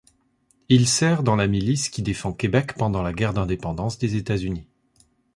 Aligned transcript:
Il 0.67 0.87
sert 0.87 1.21
dans 1.21 1.35
la 1.35 1.45
milice 1.45 1.87
qui 1.89 2.01
défend 2.01 2.33
Québec 2.33 2.73
pendant 2.73 3.03
la 3.03 3.13
Guerre 3.13 3.33
d'indépendance 3.35 3.99
des 3.99 4.15
États-Unis. 4.15 4.65